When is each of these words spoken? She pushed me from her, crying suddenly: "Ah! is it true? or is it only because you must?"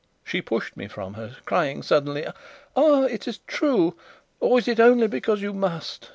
She 0.23 0.41
pushed 0.41 0.75
me 0.75 0.87
from 0.87 1.13
her, 1.13 1.37
crying 1.45 1.83
suddenly: 1.83 2.25
"Ah! 2.75 3.03
is 3.03 3.27
it 3.27 3.39
true? 3.45 3.95
or 4.39 4.57
is 4.57 4.67
it 4.67 4.79
only 4.79 5.05
because 5.05 5.43
you 5.43 5.53
must?" 5.53 6.09